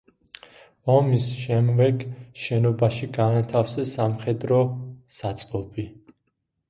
[0.93, 2.01] ომის შემვეგ
[2.45, 4.63] შენობაში განათავსეს სამხედრო
[5.19, 5.87] საწყობი.